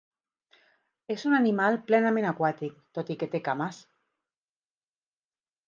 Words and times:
És 1.15 1.25
un 1.31 1.35
animal 1.39 1.77
plenament 1.91 2.27
aquàtic, 2.31 2.81
tot 2.99 3.13
i 3.13 3.19
que 3.21 3.29
té 3.37 3.45
cames. 3.51 3.85